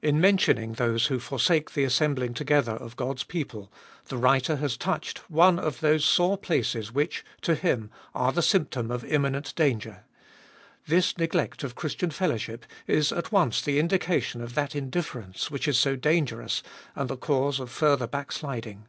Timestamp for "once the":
13.30-13.78